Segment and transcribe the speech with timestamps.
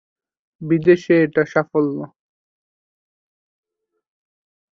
[0.61, 1.97] বিদেশে এটা শেষ সাফল্য।